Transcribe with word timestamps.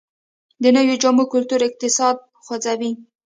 د 0.63 0.65
نویو 0.75 0.99
جامو 1.01 1.23
کلتور 1.33 1.61
اقتصاد 1.67 2.15
خوځوي 2.43 2.91